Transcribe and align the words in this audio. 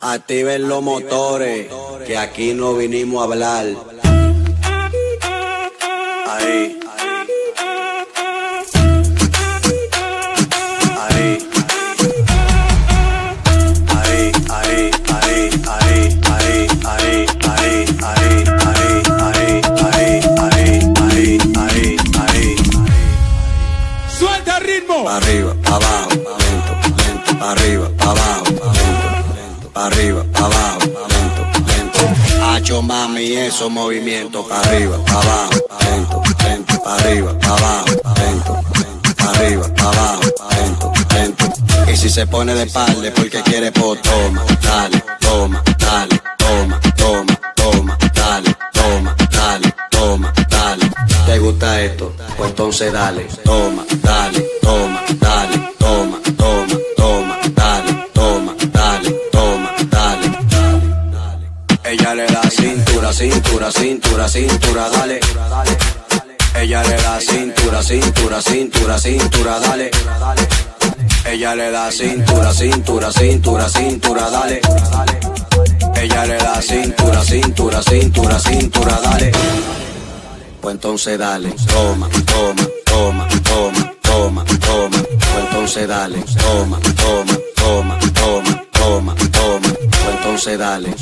Activen 0.00 0.68
los 0.68 0.82
motores, 0.82 1.68
que 2.06 2.16
aquí 2.16 2.54
no 2.54 2.74
vinimos 2.74 3.20
a 3.20 3.24
hablar. 3.24 3.66
Hacho 32.68 32.82
mami, 32.82 33.32
esos 33.32 33.70
movimientos, 33.70 34.44
pa' 34.46 34.60
arriba, 34.60 35.02
pa' 35.06 35.22
abajo, 35.22 35.54
lento, 35.86 36.22
lento, 36.44 36.82
pa' 36.82 36.96
arriba, 36.96 37.38
pa' 37.38 37.56
abajo, 37.56 37.86
lento, 38.20 38.60
lento, 38.74 39.14
pa' 39.16 39.30
arriba, 39.30 39.74
pa' 39.74 39.88
abajo, 39.88 40.22
lento, 40.50 40.92
lento. 41.14 41.44
Y 41.90 41.96
si 41.96 42.10
se 42.10 42.26
pone 42.26 42.54
de 42.54 42.64
espalda 42.64 43.10
porque 43.16 43.40
quiere, 43.40 43.72
pues 43.72 44.02
toma, 44.02 44.44
dale, 44.60 45.02
toma, 45.18 45.62
dale, 45.78 46.20
toma, 46.36 46.78
toma, 46.94 47.40
toma, 47.56 47.98
dale, 48.14 48.54
toma, 48.74 49.16
dale, 49.30 49.74
toma, 49.90 50.34
dale. 50.50 50.90
¿Te 51.24 51.38
gusta 51.38 51.80
esto? 51.80 52.12
Pues 52.36 52.50
entonces 52.50 52.92
dale, 52.92 53.28
toma, 53.44 53.86
dale, 54.02 54.46
cintura, 63.12 63.70
cintura, 63.70 64.28
cintura, 64.28 64.28
cintura, 64.28 64.88
dale. 64.90 65.20
Ella 66.54 66.82
le 66.82 66.96
da 66.96 67.18
cintura, 67.20 67.82
cintura, 67.82 68.42
cintura, 68.42 68.98
cintura, 68.98 69.58
dale. 69.60 69.90
Ella 71.24 71.54
le 71.54 71.70
da 71.70 71.90
cintura, 71.90 72.52
cintura, 72.52 73.10
cintura, 73.12 73.68
cintura, 73.68 74.30
dale. 74.30 74.60
Ella 75.94 76.24
le 76.26 76.36
da 76.36 76.60
cintura, 76.60 77.22
cintura, 77.22 77.82
cintura, 77.82 78.38
cintura, 78.38 79.00
dale. 79.02 79.32
Pues 80.60 80.74
entonces 80.74 81.18
dale, 81.18 81.54
toma, 81.66 82.08
toma, 82.26 82.68
toma, 82.84 83.28
toma, 83.42 83.94
toma, 84.02 84.44
toma. 84.44 85.02
Pues 85.02 85.44
entonces 85.44 85.88
dale, 85.88 86.18
toma, 86.36 86.78
toma, 86.96 87.38
toma, 87.54 87.98
toma, 88.12 88.64
toma, 88.72 89.14
toma. 89.14 89.72
Pues 89.72 90.14
entonces 90.16 90.58
dale. 90.58 90.94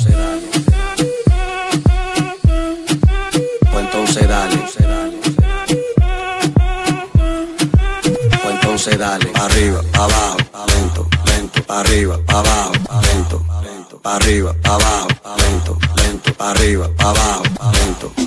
sedales. 8.89 9.27
Arriba, 9.35 9.81
abajo, 9.93 10.37
lento, 10.67 11.07
lento, 11.25 11.61
arriba, 11.67 12.19
abajo, 12.27 12.71
lento, 13.01 13.45
lento, 13.61 13.99
arriba, 14.03 14.55
abajo, 14.63 15.07
lento, 15.37 15.77
lento, 15.95 16.31
arriba, 16.39 16.89
abajo, 16.99 17.43
lento. 17.73 18.26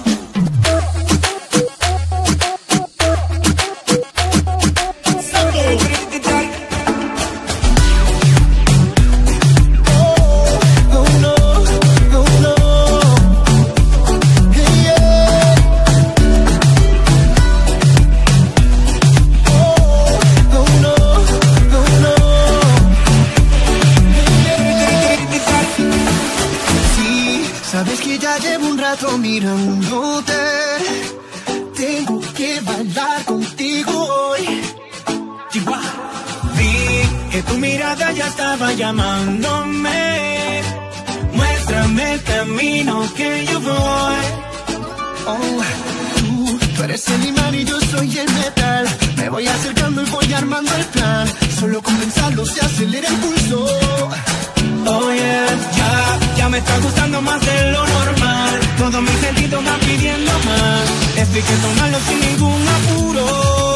Más 57.31 57.41
de 57.47 57.71
lo 57.71 57.87
normal. 57.87 58.61
Todos 58.79 59.03
mis 59.03 59.19
sentidos 59.21 59.65
van 59.65 59.81
pidiendo 59.81 60.33
más. 60.47 60.85
Esto 61.17 61.37
hay 61.37 61.43
que 61.43 61.57
tomarlo 61.65 61.99
sin 62.01 62.21
ningún 62.21 62.63
apuro. 62.77 63.70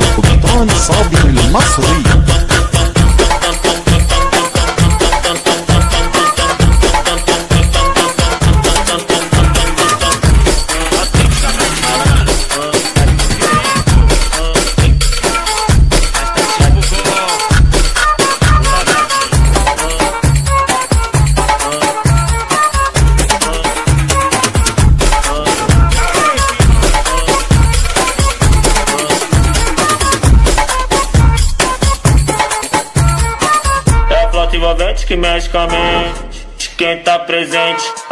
Tum. 0.00 0.27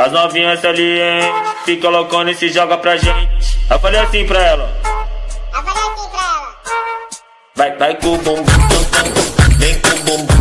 As 0.07 0.13
novinhas 0.13 0.61
salientes. 0.61 1.29
Fica 1.65 1.89
loucona 1.89 2.31
e 2.31 2.35
se 2.35 2.49
joga 2.49 2.79
pra 2.79 2.97
gente. 2.97 3.59
Eu 3.69 3.79
falei 3.81 4.01
assim 4.01 4.25
pra 4.25 4.41
ela. 4.41 4.73
Eu 5.53 5.63
falei 5.63 5.83
assim 5.83 6.09
pra 6.11 6.23
ela. 6.29 6.57
Vai, 7.57 7.77
vai 7.77 7.95
com 7.97 8.15
o 8.15 8.19
bumbum. 8.19 8.45
Vem 9.59 9.81
com 9.81 9.89
o 9.89 9.99
bumbum 10.05 10.37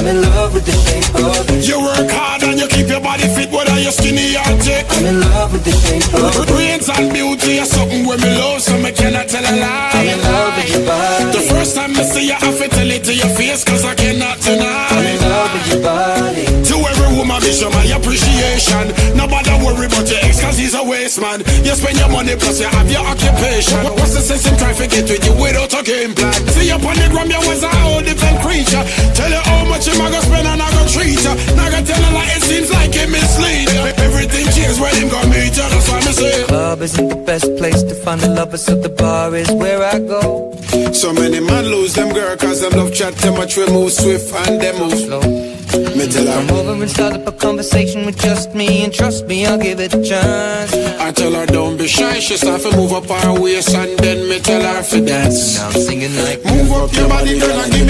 I'm 0.04 0.16
in 0.16 0.20
love 0.20 0.52
with 0.52 0.66
the 0.68 0.76
shape 0.84 1.16
of 1.16 1.48
it. 1.48 1.64
You 1.64 1.80
work 1.80 2.12
hard 2.12 2.44
and 2.44 2.60
you 2.60 2.68
keep 2.68 2.92
your 2.92 3.00
body 3.00 3.24
fit, 3.24 3.48
whether 3.48 3.72
you're 3.80 3.88
skinny 3.88 4.36
or 4.36 4.44
thick. 4.60 4.84
I'm 5.00 5.06
in 5.08 5.16
love 5.16 5.48
with 5.48 5.64
the 5.64 5.72
shape 5.72 6.04
of 6.12 6.28
it. 6.28 6.48
Brains 6.52 6.92
and 6.92 7.08
beauty 7.08 7.56
are 7.56 7.64
something 7.64 8.04
where 8.04 8.20
me 8.20 8.28
love, 8.36 8.60
so 8.60 8.76
me 8.76 8.92
cannot 8.92 9.32
tell 9.32 9.40
a 9.40 9.48
I'm 9.48 9.56
in 9.56 9.64
lie. 9.64 10.28
love 10.28 10.52
with 10.60 10.76
your 10.76 10.84
body. 10.84 11.24
The 11.32 11.42
first 11.48 11.72
time 11.72 11.96
I 11.96 12.04
see 12.04 12.28
you, 12.28 12.36
I 12.36 12.44
have 12.44 12.60
to 12.60 12.68
tell 12.68 12.90
it 12.92 13.00
to 13.08 13.14
your 13.16 13.32
face, 13.32 13.64
cause 13.64 13.88
I 13.88 13.96
cannot 13.96 14.44
deny. 14.44 14.92
I'm 14.92 15.08
in 15.08 15.20
love 15.24 15.50
with 15.56 15.66
your 15.72 15.80
body. 15.80 16.44
To 16.52 16.74
every 16.84 17.10
woman, 17.16 17.40
be 17.40 17.48
show 17.56 17.72
my 17.72 17.88
appreciation. 17.88 18.92
Nobody 19.16 19.56
worry 19.64 19.88
about 19.88 20.04
your 20.04 20.20
ex, 20.20 20.36
cause 20.36 20.60
he's 20.60 20.76
a 20.76 20.84
waste 20.84 21.16
man. 21.16 21.40
You 21.64 21.72
spend 21.72 21.96
your 21.96 22.12
money, 22.12 22.36
plus 22.36 22.60
you 22.60 22.68
have 22.68 22.92
your 22.92 23.08
occupation. 23.08 23.80
What's 23.96 24.12
the 24.12 24.20
sense 24.20 24.44
in 24.44 24.52
trying 24.60 24.76
to 24.76 24.84
get 24.84 25.08
with 25.08 25.24
you 25.24 25.32
without 25.40 25.72
a 25.72 25.80
game 25.80 26.12
plan? 26.12 26.36
See 26.52 26.68
you 26.68 26.76
on 26.76 26.92
the 26.92 27.08
gram, 27.08 27.32
you 27.32 27.40
was 27.48 27.64
a 27.64 27.72
whole 27.80 28.04
different 28.04 28.44
creature. 28.44 28.84
Tell 29.16 29.32
you 29.32 29.40
much 29.74 29.86
you 29.88 29.94
gonna 29.98 30.20
spend 30.22 30.46
and 30.46 30.62
I 30.62 30.70
gonna 30.70 30.88
treat 30.88 31.18
you. 31.26 31.34
Now 31.56 31.66
I 31.66 31.82
tell 31.82 32.02
you 32.06 32.12
like 32.14 32.36
it 32.36 32.42
seems 32.42 32.70
like 32.70 32.94
it 32.94 33.10
mislead 33.10 33.68
you. 33.74 33.82
Everything 34.06 34.46
changes 34.54 34.78
when 34.78 34.94
him 34.94 35.08
gonna 35.08 35.28
meet 35.28 35.56
you, 35.58 35.66
that's 35.72 35.88
why 35.90 35.98
me 36.06 36.12
say. 36.12 36.44
Club 36.44 36.80
isn't 36.82 37.08
the 37.08 37.16
best 37.16 37.48
place 37.58 37.82
to 37.82 37.94
find 37.94 38.22
a 38.22 38.30
lover, 38.30 38.56
so 38.56 38.74
the 38.80 38.88
bar 38.88 39.34
is 39.34 39.50
where 39.50 39.82
I 39.82 39.98
go. 39.98 40.54
So 40.92 41.12
many 41.12 41.40
man 41.40 41.64
lose 41.64 41.94
them 41.94 42.12
girl, 42.12 42.36
cause 42.36 42.60
them 42.60 42.72
love 42.78 42.94
chat 42.94 43.14
too 43.16 43.32
much, 43.32 43.56
we 43.56 43.66
move 43.66 43.92
swift 43.92 44.32
and 44.34 44.60
them 44.60 44.78
move 44.78 44.94
Slow. 44.94 45.54
Me 45.96 46.06
tell 46.06 46.26
her. 46.26 46.46
Come 46.46 46.56
over 46.56 46.82
and 46.82 46.90
start 46.90 47.14
up 47.14 47.26
a 47.26 47.32
conversation 47.32 48.06
with 48.06 48.18
just 48.18 48.54
me, 48.54 48.84
and 48.84 48.92
trust 48.92 49.26
me, 49.26 49.44
I'll 49.44 49.58
give 49.58 49.80
it 49.80 49.92
a 49.92 50.02
chance. 50.02 50.72
I 51.00 51.10
tell 51.10 51.32
her 51.32 51.46
don't 51.46 51.76
be 51.76 51.88
shy, 51.88 52.20
she 52.20 52.36
start 52.36 52.62
to 52.62 52.76
move 52.76 52.92
up 52.92 53.06
her 53.06 53.40
waist 53.40 53.74
and 53.74 53.98
then 53.98 54.28
me 54.28 54.38
tell 54.38 54.62
her 54.62 54.82
to 54.82 55.04
dance. 55.04 55.58
Now 55.58 55.66
I'm 55.66 55.72
singing 55.72 56.14
like 56.16 56.44
Move 56.44 56.70
up 56.72 56.92
your 56.92 57.08
body, 57.08 57.38
girl, 57.40 57.58
and 57.60 57.72
give 57.72 57.83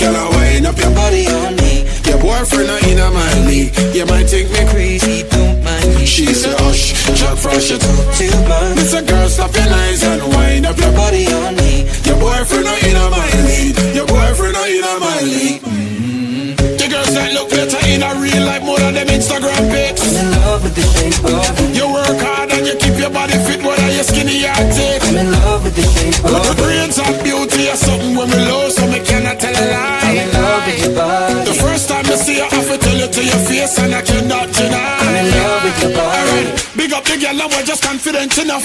your 0.00 0.10
waist, 0.10 0.14
girl, 0.14 0.16
and 0.16 0.34
wind 0.34 0.66
up 0.66 0.78
your 0.78 0.90
body 0.94 1.26
on 1.28 1.56
me. 1.56 1.84
Your 2.06 2.18
boyfriend 2.18 2.68
not 2.68 2.82
in 2.84 2.98
a 2.98 3.10
my 3.10 3.46
league. 3.46 3.72
You 3.94 4.06
might 4.06 4.24
think 4.28 4.50
me 4.50 4.64
crazy. 4.70 5.22
Don't 5.28 5.62
mind 5.64 5.94
me. 5.96 6.06
She 6.06 6.26
say 6.26 6.54
hush, 6.58 6.92
Jack 7.18 7.38
Frost, 7.38 7.70
you 7.70 7.78
talk 7.78 8.14
too 8.14 8.30
much. 8.48 8.78
It's 8.78 8.92
a 8.94 9.02
girl, 9.02 9.28
stop 9.28 9.54
your 9.54 9.64
eyes 9.64 10.02
and 10.02 10.22
wind 10.34 10.66
up 10.66 10.78
your 10.78 10.92
body 10.92 11.26
on 11.32 11.56
me. 11.56 11.84
Your 12.04 12.18
boyfriend 12.18 12.64
not 12.64 12.82
in 12.82 12.96
a 12.96 13.06
my 13.10 13.28
league. 13.46 13.78
Your 13.94 14.06
boyfriend 14.06 14.54
not 14.54 14.68
in 14.68 14.84
a 14.84 14.94
my 15.00 15.20
league. 15.22 15.62
Mm-hmm. 15.62 16.76
The 16.76 16.86
girls 16.90 17.12
that 17.14 17.32
look 17.32 17.50
better 17.50 17.80
in 17.88 18.02
a 18.02 18.10
real 18.20 18.44
life 18.44 18.62
more 18.62 18.78
than 18.78 18.94
them 18.94 19.08
Instagram 19.08 19.62
pics. 19.72 20.02
I'm 20.04 20.26
in 20.26 20.30
love 20.42 20.62
with 20.64 20.74
the 20.74 20.82
shape 20.82 21.24
of 21.24 21.44
it. 21.60 21.76
You 21.76 21.86
work 21.92 22.18
hard 22.20 22.50
and 22.52 22.66
you 22.66 22.74
keep 22.76 22.96
your 22.98 23.10
body 23.10 23.36
fit, 23.46 23.62
whether 23.64 23.90
you're 23.90 24.04
skinny 24.04 24.44
or 24.44 24.54
thick. 24.76 25.02
I'm 25.08 25.16
in 25.16 25.32
love 25.32 25.64
with 25.64 25.76
the 25.76 25.86
shape 25.96 26.20
But 26.22 26.34
of 26.34 26.44
the 26.44 26.52
it. 26.52 26.58
brains 26.62 26.98
and 27.00 27.16
beauty 27.24 27.70
are 27.72 27.76
something 27.80 28.14
when 28.14 28.28
we 28.28 28.36
love, 28.44 28.53
face, 33.64 33.78
and 33.80 33.94
I 33.94 34.02
cannot 34.02 34.52
deny. 34.52 34.96
I'm 35.00 35.14
in 35.16 35.26
love 35.32 35.64
with 35.64 35.78
your 35.82 35.92
body. 35.96 36.20
Alright, 36.20 36.48
big 36.76 36.92
up 36.92 37.04
the 37.04 37.16
girl, 37.16 37.40
and 37.40 37.50
we're 37.52 37.64
just 37.64 37.82
confident 37.82 38.36
enough. 38.38 38.64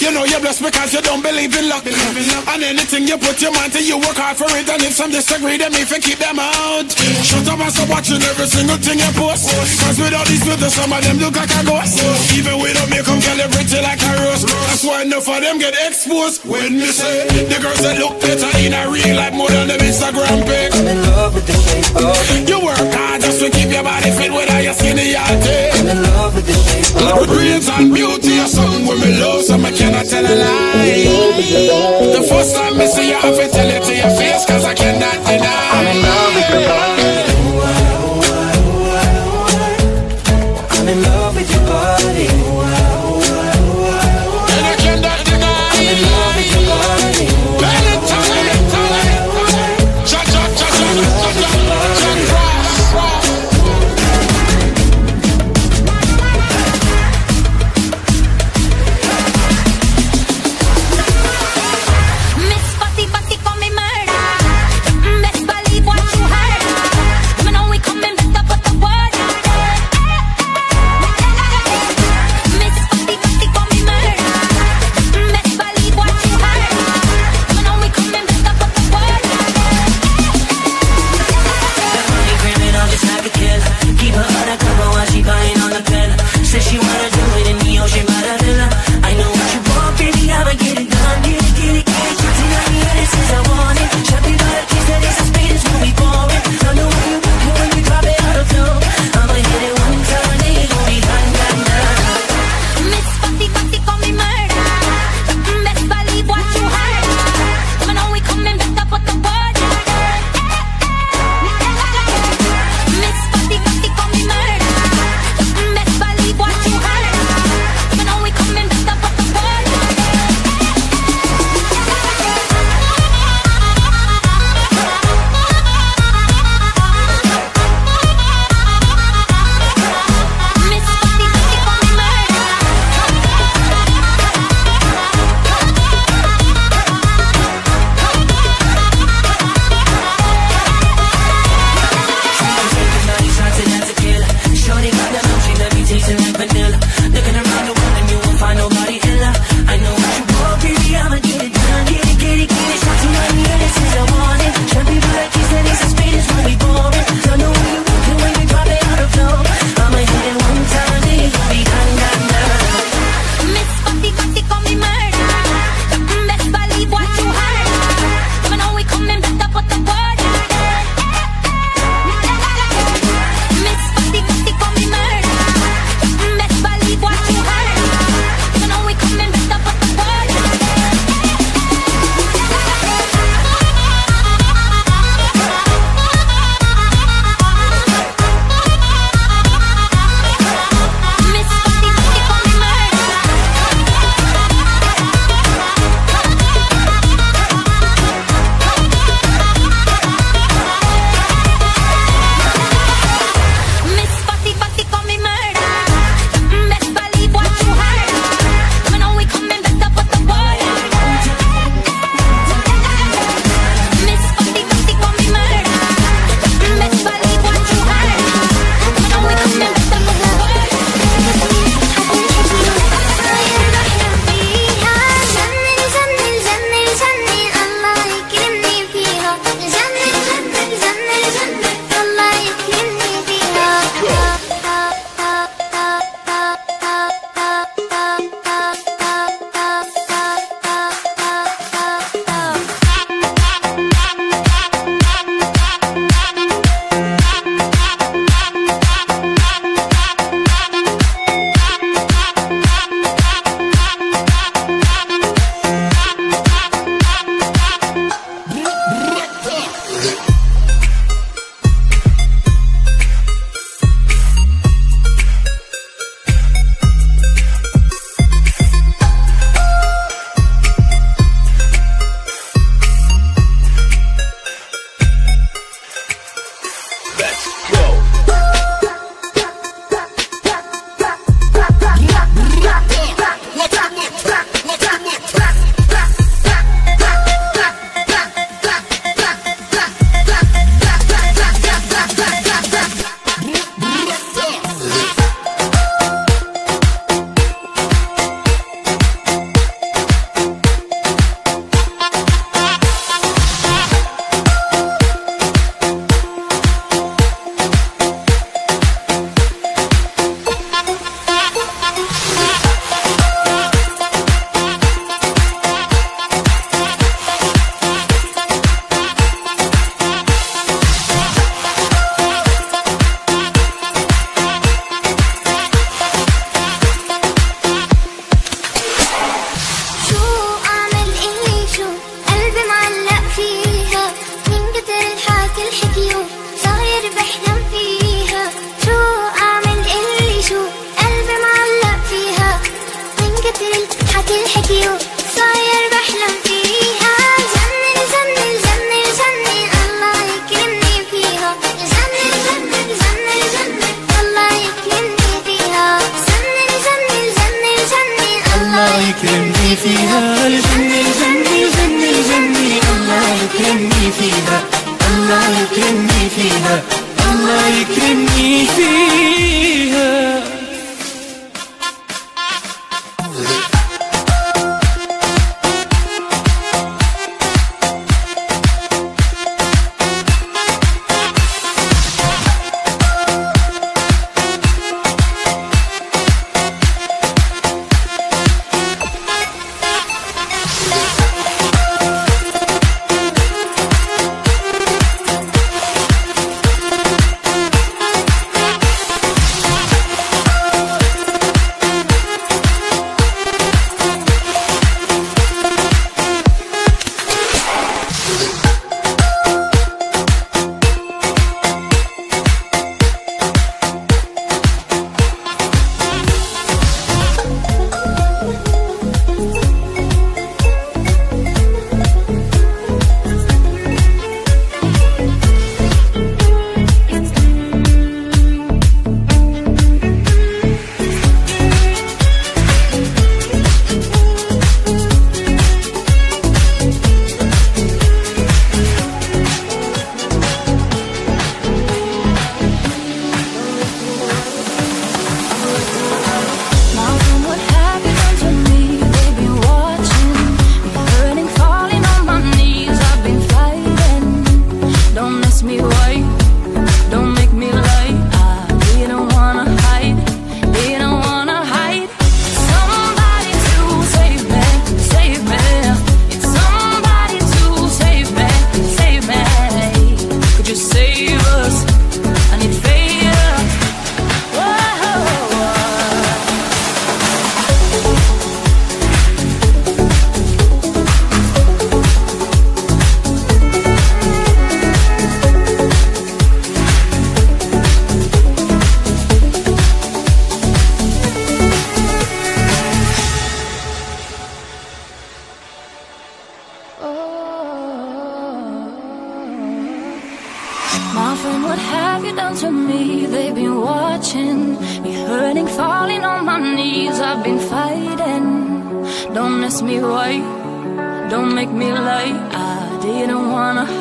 You 0.00 0.10
know 0.12 0.24
you're 0.24 0.40
blessed 0.40 0.62
because 0.62 0.92
you 0.92 1.00
don't 1.00 1.22
believe 1.22 1.56
in 1.56 1.68
luck. 1.68 1.84
And 1.86 2.62
anything 2.62 3.08
you 3.08 3.16
put 3.18 3.40
your 3.40 3.52
mind 3.52 3.72
to, 3.72 3.80
you 3.80 3.96
work 3.98 4.16
hard 4.16 4.36
for 4.36 4.50
it. 4.52 4.68
And 4.68 4.82
if 4.82 4.92
some 4.92 5.10
disagree, 5.10 5.56
then 5.56 5.72
if 5.74 5.90
you 5.90 6.00
keep 6.00 6.18
them 6.18 6.38
out. 6.38 6.88
Shut 7.24 7.48
up 7.48 7.60
and 7.60 7.72
stop 7.72 7.88
watching 7.88 8.20
every 8.22 8.46
single 8.46 8.78
thing 8.78 9.00
you 9.00 9.12
post. 9.16 9.48
Cause 9.80 9.98
without 9.98 10.26
these 10.28 10.44
filters, 10.44 10.74
some 10.74 10.92
of 10.92 11.00
them 11.02 11.18
look 11.18 11.36
like 11.36 11.52
a 11.52 11.62
ghost. 11.64 11.96
Even 12.36 12.60
without 12.60 12.88
makeup, 12.90 13.18
girl, 13.20 13.36
they 13.36 13.48
pretty 13.48 13.80
like 13.80 14.02
a 14.02 14.12
rose. 14.24 14.44
That's 14.44 14.84
why 14.84 15.02
enough 15.02 15.28
of 15.28 15.40
them 15.40 15.58
get 15.58 15.74
exposed. 15.86 16.44
When 16.44 16.76
me 16.76 16.90
say 16.92 17.24
the 17.48 17.58
girls 17.60 17.80
that 17.82 17.98
look 17.98 18.20
better 18.20 18.50
in 18.60 18.72
a 18.76 18.84
real 18.90 19.16
life 19.16 19.34
more 19.34 19.48
than 19.48 19.68
them 19.68 19.80
Instagram 19.80 20.44
pics. 20.44 20.75
Brains 27.56 27.70
and 27.70 27.94
beauty 27.94 28.38
are 28.38 28.46
something 28.46 28.84
when 28.84 29.00
me 29.00 29.18
love, 29.18 29.40
so 29.40 29.56
me 29.56 29.72
cannot 29.72 30.04
tell 30.04 30.26
a 30.26 30.34
lie. 30.36 32.12
The 32.12 32.26
first 32.28 32.54
time 32.54 32.78
I 32.78 32.84
see 32.84 33.08
you, 33.08 33.16
I 33.16 33.20
have 33.20 33.36
to 33.36 33.48
tell 33.48 33.70
it 33.70 33.82
to 33.82 33.96
your 33.96 34.10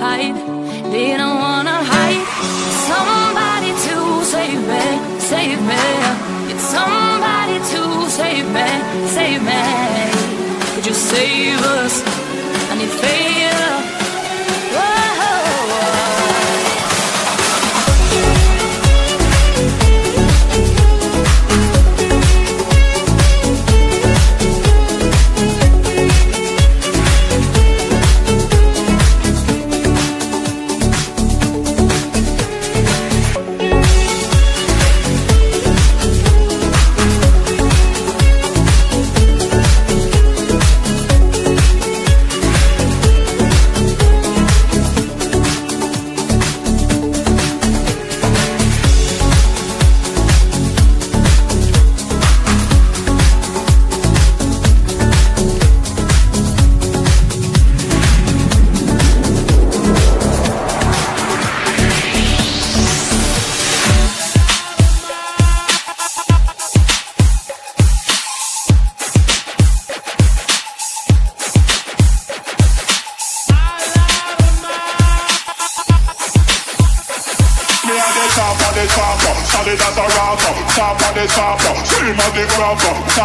They 0.05 1.17
don't 1.17 1.39
wanna 1.39 1.77
hide. 1.91 2.25
Somebody 2.89 3.71
to 3.85 3.97
save 4.23 4.61
me, 4.71 4.85
save 5.19 5.61
me. 5.71 5.85
It's 6.51 6.65
somebody 6.77 7.57
to 7.71 8.09
save 8.09 8.47
me, 8.57 8.69
save 9.17 9.41
me. 9.49 9.63
Could 10.75 10.85
you 10.85 10.93
save 10.93 11.59
us? 11.79 12.03
I 12.71 12.75
need 12.77 12.93
faith 13.01 13.34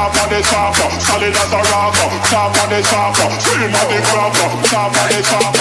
Sharp 0.00 0.16
on 0.16 0.30
the 0.30 0.42
sharper, 0.42 0.88
solid 0.98 1.36
as 1.36 1.52
a 1.52 1.60
rock. 1.68 1.94
Sharp 2.24 2.56
on 2.62 2.70
the 2.70 2.82
sharper, 2.82 3.28
slim 3.44 3.74
on 3.74 3.86
the 3.92 4.00
cropper. 4.08 4.48
Sharp 4.66 4.96
on 4.96 5.08
the 5.10 5.22
sharper. 5.22 5.59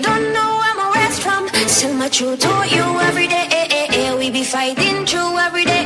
don't 0.00 0.32
know 0.32 0.50
where 0.60 0.76
my 0.76 0.90
rest 0.94 1.22
from. 1.22 1.48
Send 1.68 1.98
my 1.98 2.08
true 2.08 2.36
to 2.36 2.52
you 2.74 2.84
every 3.08 3.26
day 3.28 3.46
eh, 3.50 3.66
eh, 3.70 3.86
eh. 4.00 4.14
We 4.16 4.30
be 4.30 4.44
fighting 4.44 5.06
through 5.06 5.38
every 5.38 5.64
day 5.64 5.84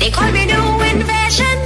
They 0.00 0.10
call 0.10 0.30
me 0.32 0.44
new 0.46 0.68
invasion. 0.92 1.58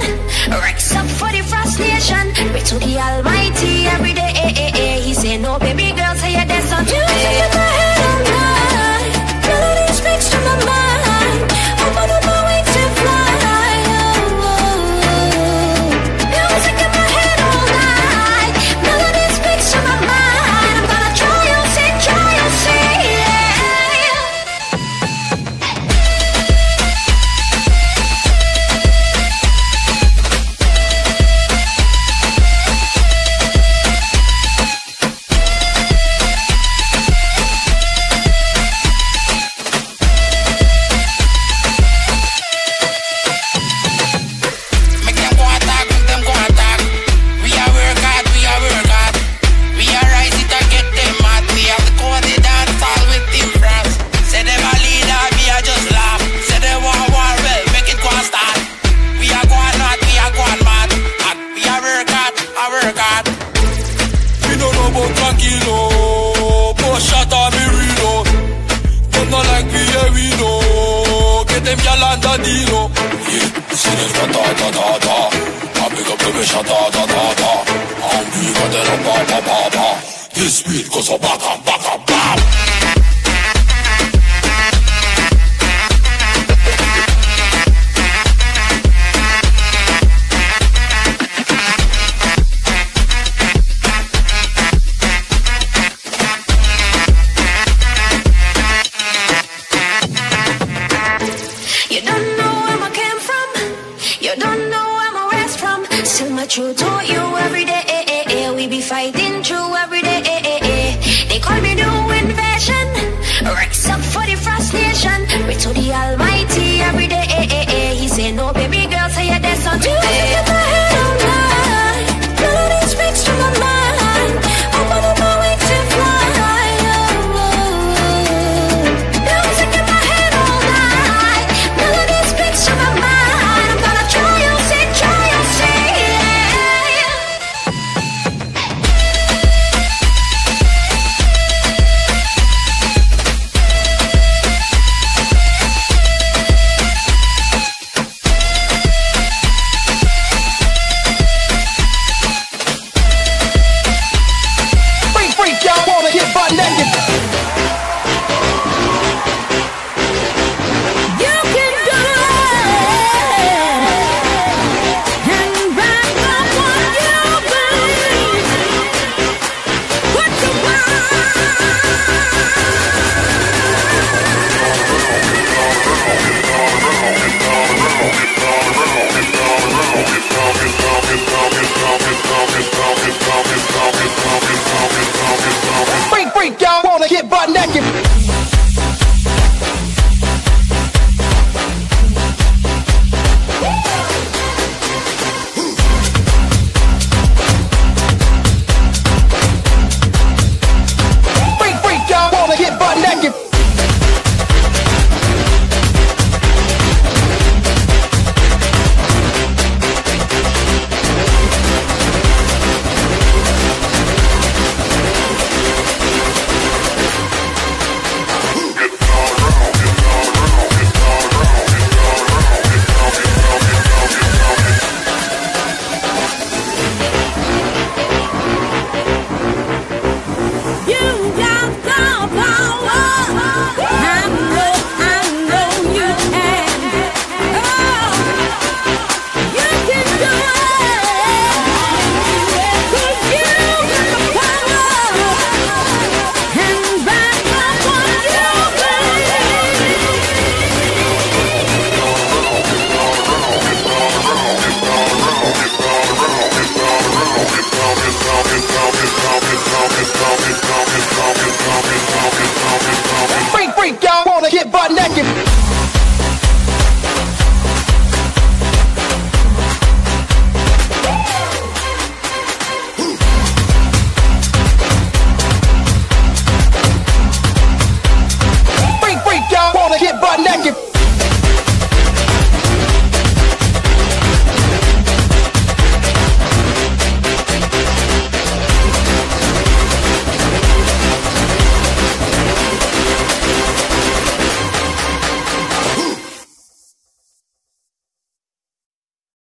Rise 0.49 0.91
up 0.99 1.07
for 1.19 1.31
the 1.31 1.43
frustration. 1.51 2.23
Pray 2.51 2.63
to 2.71 2.75
the 2.79 2.97
almighty 2.97 3.85
every 3.87 4.13
day 4.13 5.01
He 5.05 5.13
say 5.13 5.37
no 5.37 5.57